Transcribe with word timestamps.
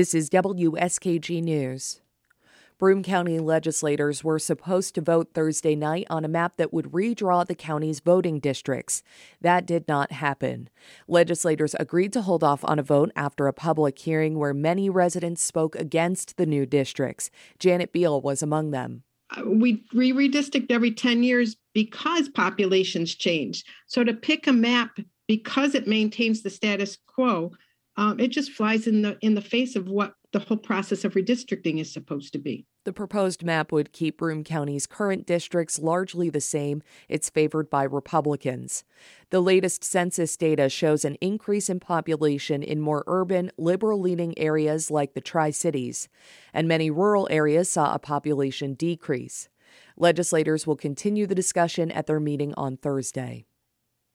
This 0.00 0.14
is 0.14 0.30
WSKG 0.30 1.42
News. 1.42 2.00
Broome 2.78 3.02
County 3.02 3.38
legislators 3.38 4.24
were 4.24 4.38
supposed 4.38 4.94
to 4.94 5.02
vote 5.02 5.34
Thursday 5.34 5.76
night 5.76 6.06
on 6.08 6.24
a 6.24 6.28
map 6.28 6.56
that 6.56 6.72
would 6.72 6.86
redraw 6.86 7.46
the 7.46 7.54
county's 7.54 8.00
voting 8.00 8.40
districts. 8.40 9.02
That 9.42 9.66
did 9.66 9.86
not 9.86 10.12
happen. 10.12 10.70
Legislators 11.06 11.74
agreed 11.78 12.14
to 12.14 12.22
hold 12.22 12.42
off 12.42 12.64
on 12.64 12.78
a 12.78 12.82
vote 12.82 13.12
after 13.14 13.46
a 13.46 13.52
public 13.52 13.98
hearing 13.98 14.38
where 14.38 14.54
many 14.54 14.88
residents 14.88 15.42
spoke 15.42 15.76
against 15.76 16.38
the 16.38 16.46
new 16.46 16.64
districts. 16.64 17.30
Janet 17.58 17.92
Beal 17.92 18.22
was 18.22 18.42
among 18.42 18.70
them. 18.70 19.02
Uh, 19.36 19.42
we 19.44 19.84
re 19.92 20.12
redistrict 20.12 20.70
every 20.70 20.92
10 20.92 21.22
years 21.22 21.56
because 21.74 22.30
populations 22.30 23.14
change. 23.14 23.64
So 23.86 24.02
to 24.02 24.14
pick 24.14 24.46
a 24.46 24.52
map 24.54 24.98
because 25.28 25.74
it 25.74 25.86
maintains 25.86 26.40
the 26.40 26.48
status 26.48 26.96
quo, 27.06 27.52
um, 27.96 28.20
it 28.20 28.28
just 28.28 28.52
flies 28.52 28.86
in 28.86 29.02
the 29.02 29.18
in 29.20 29.34
the 29.34 29.40
face 29.40 29.76
of 29.76 29.88
what 29.88 30.14
the 30.32 30.38
whole 30.38 30.56
process 30.56 31.04
of 31.04 31.14
redistricting 31.14 31.80
is 31.80 31.92
supposed 31.92 32.32
to 32.32 32.38
be. 32.38 32.64
The 32.84 32.92
proposed 32.92 33.42
map 33.42 33.72
would 33.72 33.92
keep 33.92 34.18
Broome 34.18 34.44
County's 34.44 34.86
current 34.86 35.26
districts 35.26 35.78
largely 35.78 36.30
the 36.30 36.40
same. 36.40 36.82
It's 37.08 37.28
favored 37.28 37.68
by 37.68 37.82
Republicans. 37.82 38.84
The 39.30 39.40
latest 39.40 39.82
census 39.82 40.36
data 40.36 40.68
shows 40.68 41.04
an 41.04 41.16
increase 41.20 41.68
in 41.68 41.80
population 41.80 42.62
in 42.62 42.80
more 42.80 43.04
urban, 43.06 43.50
liberal 43.58 44.00
leaning 44.00 44.38
areas 44.38 44.90
like 44.90 45.14
the 45.14 45.20
Tri 45.20 45.50
Cities, 45.50 46.08
and 46.54 46.68
many 46.68 46.90
rural 46.90 47.26
areas 47.30 47.68
saw 47.68 47.92
a 47.92 47.98
population 47.98 48.74
decrease. 48.74 49.48
Legislators 49.96 50.66
will 50.66 50.76
continue 50.76 51.26
the 51.26 51.34
discussion 51.34 51.90
at 51.90 52.06
their 52.06 52.20
meeting 52.20 52.54
on 52.54 52.76
Thursday. 52.76 53.44